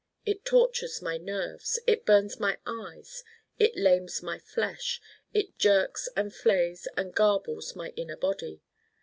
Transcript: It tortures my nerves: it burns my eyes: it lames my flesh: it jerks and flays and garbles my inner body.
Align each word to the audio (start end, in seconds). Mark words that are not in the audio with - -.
It 0.25 0.45
tortures 0.45 0.99
my 0.99 1.17
nerves: 1.19 1.79
it 1.85 2.07
burns 2.07 2.39
my 2.39 2.57
eyes: 2.65 3.23
it 3.59 3.77
lames 3.77 4.23
my 4.23 4.39
flesh: 4.39 4.99
it 5.31 5.59
jerks 5.59 6.09
and 6.15 6.33
flays 6.33 6.87
and 6.97 7.13
garbles 7.13 7.75
my 7.75 7.89
inner 7.95 8.17
body. 8.17 8.63